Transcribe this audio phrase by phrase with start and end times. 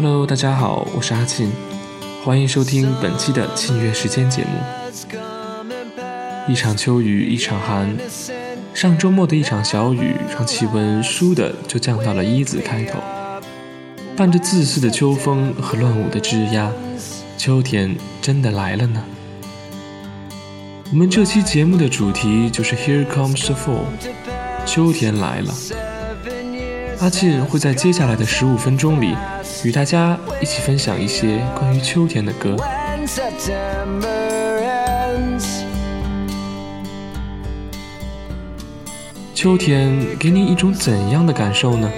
[0.00, 1.50] Hello，大家好，我是阿庆，
[2.24, 4.50] 欢迎收听本期的庆月时间节目。
[6.46, 7.96] 一场秋雨一场寒，
[8.72, 13.00] 上周末的一场小雨让气温倏地就降到了一字开头，
[14.16, 16.70] 伴着自私的秋风和乱舞的枝桠，
[17.36, 19.02] 秋天真的来了呢。
[20.92, 23.86] 我们这期节目的主题就是 Here Comes the Fall，
[24.64, 25.52] 秋天来了。
[27.00, 29.16] 阿庆会在接下来的十五分钟里，
[29.64, 32.56] 与大家一起分享一些关于秋天的歌。
[39.34, 41.90] 秋天给你一种怎样的感受呢？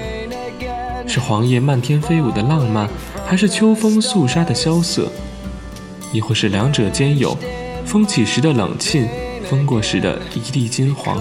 [1.06, 2.88] 是黄叶漫天飞舞的浪漫，
[3.27, 5.10] 还是秋风肃杀的萧瑟？
[6.12, 7.37] 亦或是两者兼有，
[7.84, 9.09] 风起时的冷沁，
[9.45, 11.18] 风过时的一地金黄？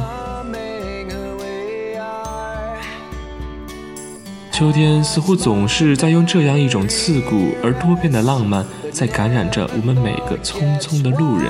[4.59, 11.49] 秋天似乎总是在用这样一种刺骨而多变的浪漫，在感染着我们每个匆匆的路人。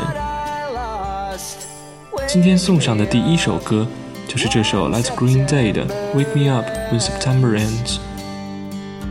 [2.28, 3.88] 今天送上的第一首歌。
[4.28, 7.98] 就是这首来自 Green Day 的《Wake Me Up When September Ends》，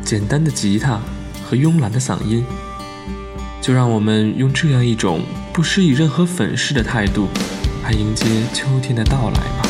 [0.05, 1.01] 简单的吉他
[1.45, 2.47] 和慵懒的嗓音，
[3.61, 7.27] 就让我们用这样一种不施以任何粉饰的态度，
[7.83, 9.68] 来迎接秋天的到来吧。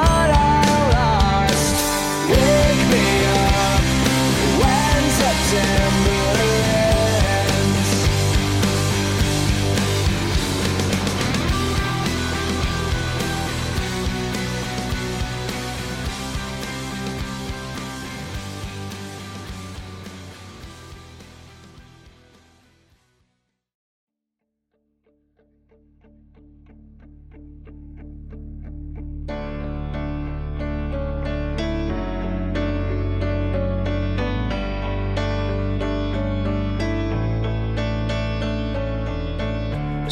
[0.00, 0.39] para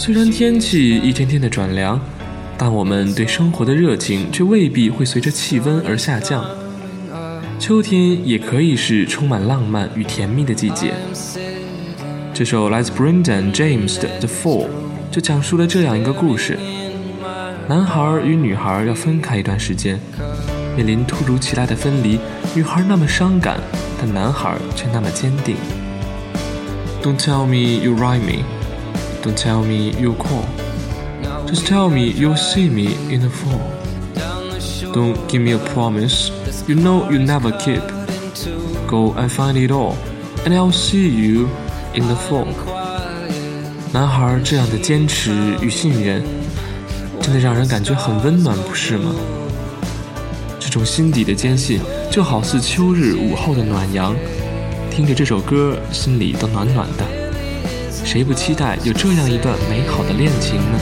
[0.08, 2.00] 虽然天气一天天的转凉，
[2.56, 6.42] 但我们对生活的热情却未必会随着气温而下降。
[7.58, 10.94] 秋天也可以是充满浪漫与甜蜜的季节。
[12.32, 14.64] 这首来自 Brendan James 的《The Fall》
[15.10, 16.58] 就讲述了这样一个故事：
[17.68, 20.00] 男孩与女孩要分开一段时间，
[20.74, 22.18] 面临突如其来的分离，
[22.54, 23.58] 女孩那么伤感，
[24.00, 25.56] 但男孩却那么坚定。
[27.02, 28.42] Don't tell me you write me。
[29.22, 30.45] Don't tell me you'll call.
[31.47, 33.61] Just tell me you'll see me in the fall.
[34.94, 36.31] Don't give me a promise
[36.67, 37.81] you know you never keep.
[38.88, 39.95] Go and find it all,
[40.45, 41.47] and I'll see you
[41.94, 42.47] in the fall.
[43.91, 46.23] 男孩这样的坚持与信任，
[47.22, 49.13] 真的让人感觉很温暖，不是吗？
[50.59, 51.79] 这种心底的坚信，
[52.11, 54.16] 就好似秋日午后的暖阳，
[54.89, 57.26] 听着这首歌，心里都暖暖的。
[57.91, 60.78] 谁不期待有这样一段美好的恋情呢？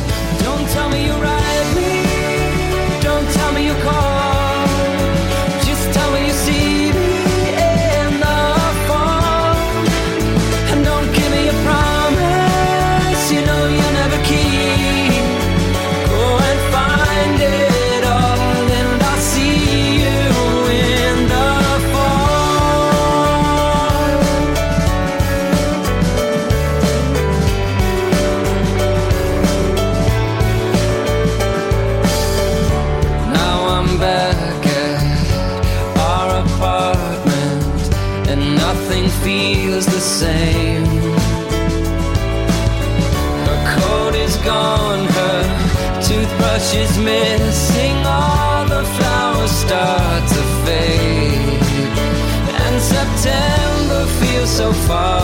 [54.56, 55.15] So far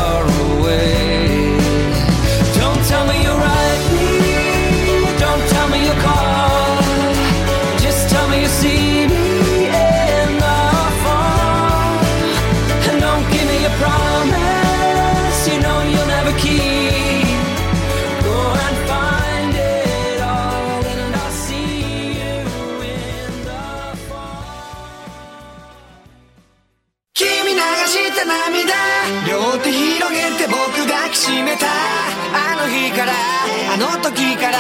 [33.72, 34.58] あの時から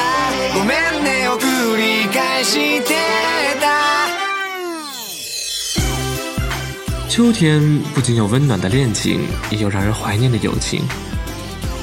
[0.53, 2.93] ごめんねを繰り返して
[3.59, 3.67] た
[7.09, 10.81] 秋天不仅有温暖的恋情，也有让人怀念的友情。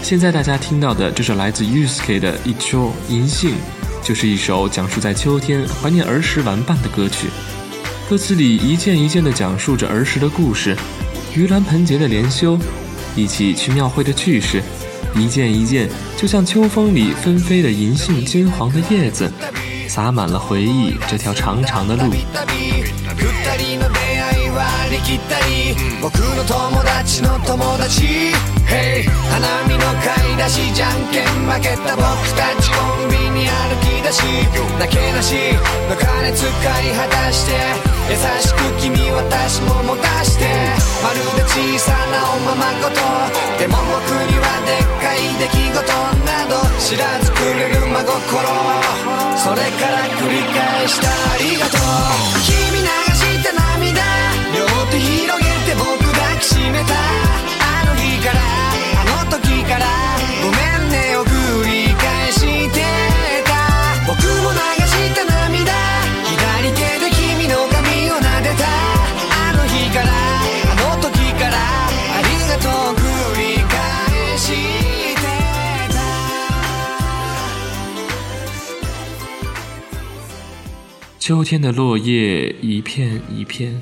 [0.03, 3.51] 现在大家听到的这首来自 Yusuke 的《一秋银杏》，
[4.07, 7.29] 就是一首讲述在秋天怀念儿时玩伴的歌曲。
[8.09, 10.77] 歌词里一件一件地讲述着儿时的故事，
[11.35, 12.59] 盂兰盆节的连休，
[13.17, 14.63] 一起去庙会的趣事，
[15.16, 19.32] 一件一件就像秋风里纷飞的银杏金黄的叶子，
[19.88, 22.12] 洒满了回忆这条长长的路。
[33.68, 34.24] 歩き出し
[34.80, 35.36] なけなし
[35.90, 37.52] の金使い果たして
[38.10, 40.46] 優しく君私も持たして
[41.04, 42.96] まるで小さなおままごと
[43.60, 45.84] でも僕にはでっかい出来事
[46.26, 48.20] など知らずくれる真心
[49.38, 51.80] それから繰り返したありがとう。
[52.44, 54.04] 君流した涙
[54.56, 56.94] 両手広げて僕抱きしめた。
[57.64, 58.40] あの日から
[59.00, 60.09] あの時から
[81.30, 83.80] 秋天的落叶一片一片，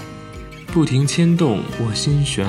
[0.66, 2.46] 不停牵动我心弦。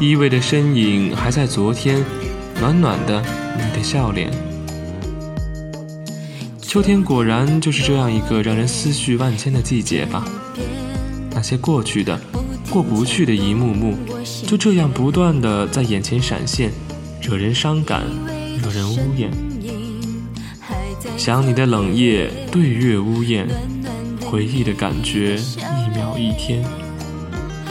[0.00, 2.04] 依偎的身影还在昨天，
[2.60, 3.22] 暖暖的
[3.56, 4.32] 你的笑脸。
[6.60, 10.24] 秋天果然就是这样一个让人思绪万千的季节吧。
[11.30, 12.20] 那些过去的、
[12.70, 13.96] 过不去的一幕幕，
[14.44, 16.72] 就这样不断的在眼前闪现，
[17.22, 18.02] 惹人伤感，
[18.60, 19.30] 惹人呜咽。
[21.18, 23.44] 想你的冷夜，对月呜咽，
[24.24, 26.64] 回忆的感觉一秒一天，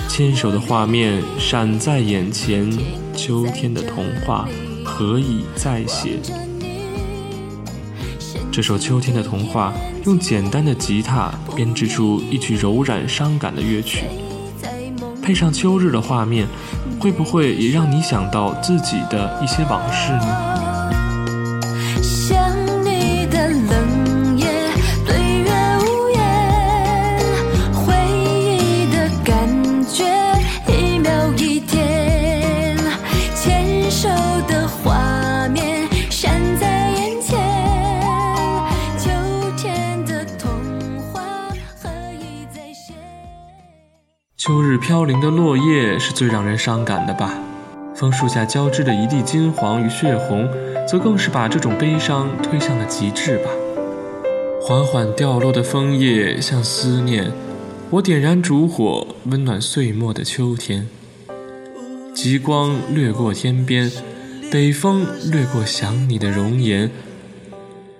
[0.09, 2.69] 牵手的画面闪在眼前，
[3.15, 4.49] 秋天的童话
[4.83, 6.19] 何以再写？
[8.51, 9.73] 这首秋天的童话
[10.03, 14.03] 用简单的吉他编织出一曲柔软伤感的乐曲，
[15.23, 16.45] 配上秋日的画面，
[16.99, 20.56] 会不会也让你想到自己的一些往事呢？
[44.97, 47.31] 飘零的落叶是最让人伤感的吧？
[47.93, 50.49] 枫树下交织的一地金黄与血红，
[50.87, 53.51] 则更是把这种悲伤推向了极致吧。
[54.59, 57.31] 缓缓掉落的枫叶像思念，
[57.91, 60.87] 我点燃烛火，温暖岁末的秋天。
[62.15, 63.91] 极光掠过天边，
[64.51, 66.89] 北风掠过想你的容颜。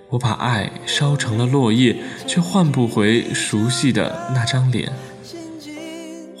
[0.08, 1.94] 我把爱烧成了落叶，
[2.26, 4.92] 却换不回熟悉的那张脸。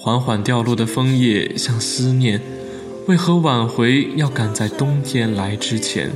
[0.00, 2.40] 缓缓掉落的枫叶像思念，
[3.08, 6.12] 为何挽回要赶在冬天来之前？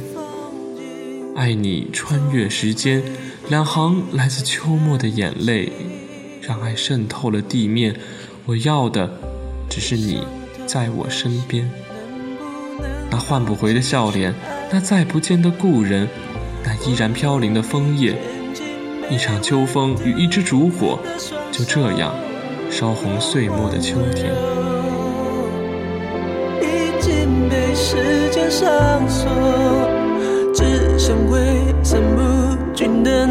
[1.34, 3.02] 爱你穿越时间，
[3.48, 5.72] 两行来自秋末的眼泪，
[6.40, 7.96] 让爱渗透了地面。
[8.46, 9.18] 我要的
[9.68, 10.22] 只是你
[10.64, 11.68] 在我身边。
[13.10, 14.32] 那换不回的笑脸，
[14.70, 16.08] 那再不见的故人，
[16.64, 18.16] 那依然飘零的枫叶，
[19.10, 21.00] 一场秋风与一支烛火，
[21.50, 22.14] 就这样
[22.72, 24.32] 烧红岁末的秋天。
[26.62, 29.30] 已经被时间上锁，
[30.54, 31.38] 只剩挥
[31.82, 33.26] 散不尽的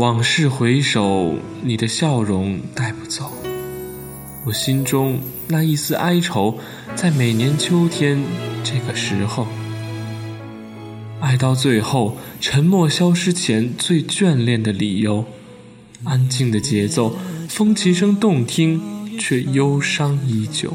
[0.00, 3.30] 往事回首，你的笑容带不走。
[4.46, 6.58] 我心中那一丝哀愁，
[6.94, 8.18] 在每年秋天
[8.64, 9.46] 这个时候，
[11.20, 15.26] 爱到最后，沉默消失前最眷恋的理由。
[16.04, 17.14] 安静的节奏，
[17.46, 18.80] 风琴声动听，
[19.18, 20.72] 却忧伤依旧。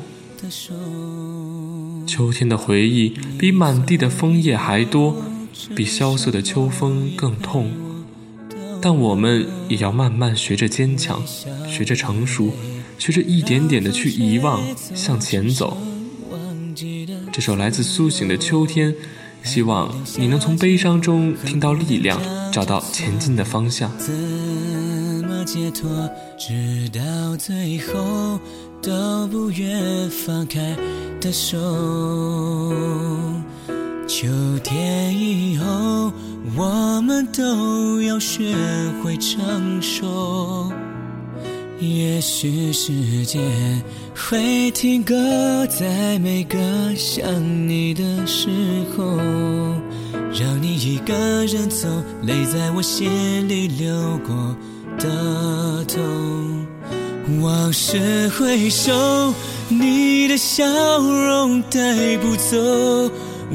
[2.05, 5.17] 秋天的回忆比满地的枫叶还多，
[5.75, 7.71] 比萧瑟的秋风更痛。
[8.85, 11.19] 但我们也要慢慢学着坚强，
[11.67, 12.53] 学着成熟，
[12.99, 14.61] 学着一点点的去遗忘，
[14.93, 15.75] 向前走。
[17.33, 18.93] 这首来自苏醒的秋天，
[19.41, 22.21] 希望你能从悲伤中听到力量，
[22.53, 23.91] 找到前进的方向。
[23.97, 25.89] 怎么解脱？
[26.37, 28.39] 直到最后
[28.83, 30.77] 都不愿放开
[31.19, 31.57] 的手。
[34.07, 34.27] 秋
[34.63, 36.13] 天以后，
[36.55, 38.55] 我们都要学
[39.01, 40.71] 会成熟。
[41.79, 43.41] 也许时间
[44.15, 45.15] 会停格
[45.67, 46.57] 在每个
[46.95, 47.27] 想
[47.67, 48.47] 你的时
[48.95, 49.17] 候，
[50.31, 51.13] 让你一个
[51.47, 51.87] 人走，
[52.21, 54.55] 泪在我心里流过
[54.99, 56.67] 的痛。
[57.41, 59.33] 往事回首，
[59.67, 60.63] 你的笑
[60.99, 63.11] 容带不走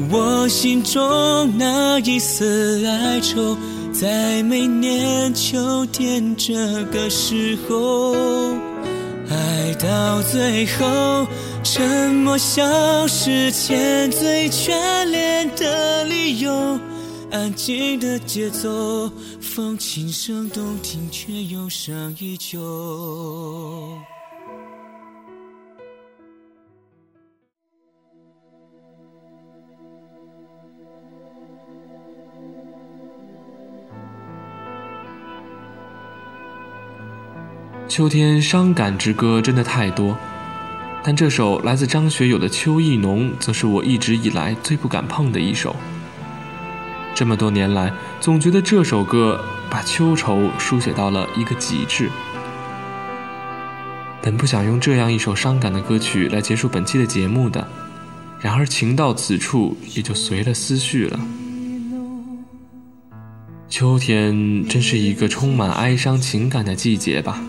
[0.09, 3.57] 我心中那一丝哀愁。
[3.93, 6.53] 在每年秋天这
[6.85, 8.13] 个时候，
[9.29, 11.27] 爱到最后，
[11.63, 16.79] 沉默消失前最眷恋的理由。
[17.31, 22.59] 安静的节奏，风琴声动听，却忧伤依旧。
[37.91, 40.17] 秋天伤感之歌真的太多，
[41.03, 45.75] 但这首来自张学友的《秋意浓》则是我一直以来最不敢碰的一首。
[47.13, 52.09] 这么多年来，总觉得这首歌把秋愁书写到了一个极致。
[54.21, 57.67] 本不想用这样一首伤感的歌曲来结束本期的节目的，
[58.39, 61.19] 然而情到此处，也就随了思绪了。
[63.67, 67.43] 秋天真是一个充满哀伤情感的季节吧。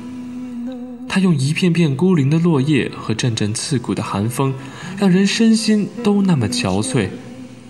[1.14, 4.54] 它用一片片孤零的落叶和阵阵刺骨的寒风，
[4.96, 7.08] 让人身心都那么憔悴，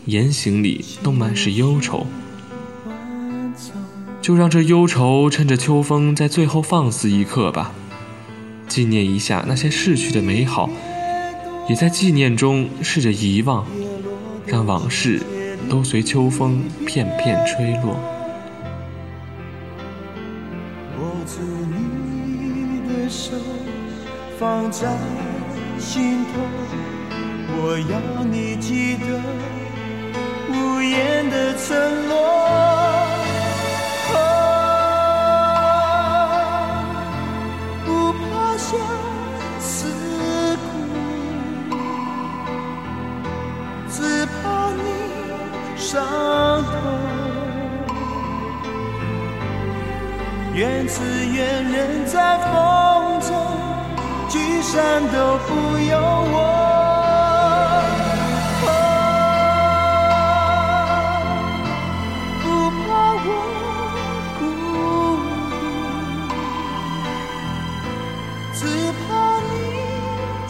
[0.05, 2.07] 言行里都满是忧愁。
[4.21, 7.73] 就让这忧愁趁着秋风在最后放肆一刻吧，
[8.69, 10.71] 纪念一下那些逝去的美好，
[11.69, 13.67] 也在纪念中试着遗忘，
[14.47, 15.21] 让往事
[15.69, 18.01] 都随秋风片片吹落。
[24.83, 24.89] 在
[25.79, 26.41] 心头。
[27.55, 29.07] 我要你记得
[30.51, 32.72] 无言的承诺。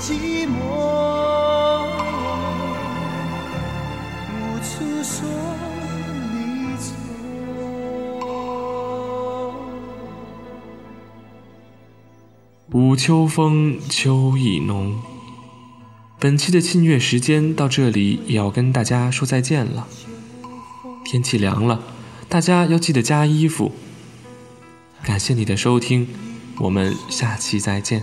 [0.03, 0.51] 寂寞，
[4.35, 5.29] 无处说
[6.33, 6.91] 离愁。
[12.69, 15.01] 补秋风，秋意浓。
[16.19, 19.87] 本期的庆月时间到这里也要跟大家说再见了。
[21.05, 21.81] 天气凉了，
[22.29, 23.71] 大家要记得加衣服。
[25.05, 26.09] 感谢你的收听，
[26.59, 28.03] 我们下期再见。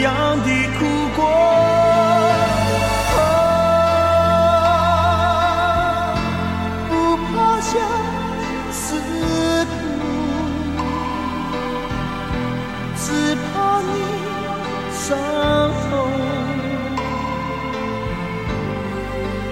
[0.00, 0.80] 一样的苦
[1.14, 1.20] 果，
[6.88, 6.90] 不
[7.26, 7.70] 怕相
[8.72, 8.96] 思
[9.66, 9.70] 苦，
[12.96, 13.04] 只
[13.36, 13.52] 怕
[13.82, 13.92] 你
[14.90, 15.04] 伤
[15.90, 15.92] 痛。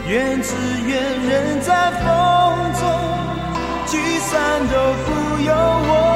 [0.07, 0.49] 怨只
[0.87, 0.90] 怨
[1.28, 2.07] 人在风
[2.81, 2.83] 中，
[3.85, 4.75] 聚散都
[5.05, 5.07] 不
[5.43, 6.08] 由我。